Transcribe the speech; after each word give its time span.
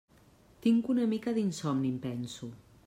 Tinc 0.65 0.89
una 0.93 1.05
mica 1.11 1.35
d'insomni, 1.37 1.93
em 1.97 2.03
penso. 2.09 2.53